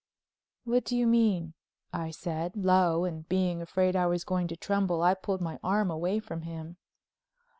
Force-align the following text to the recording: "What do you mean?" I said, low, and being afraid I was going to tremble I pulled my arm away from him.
"What 0.63 0.83
do 0.83 0.97
you 0.97 1.05
mean?" 1.05 1.53
I 1.93 2.09
said, 2.09 2.55
low, 2.55 3.03
and 3.03 3.29
being 3.29 3.61
afraid 3.61 3.95
I 3.95 4.07
was 4.07 4.23
going 4.23 4.47
to 4.47 4.57
tremble 4.57 5.03
I 5.03 5.13
pulled 5.13 5.41
my 5.41 5.59
arm 5.63 5.91
away 5.91 6.17
from 6.17 6.41
him. 6.41 6.77